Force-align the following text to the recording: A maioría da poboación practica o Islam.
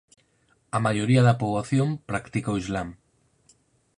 A 0.77 0.79
maioría 0.85 1.25
da 1.27 1.39
poboación 1.41 1.89
practica 2.09 2.53
o 2.53 2.59
Islam. 2.63 2.89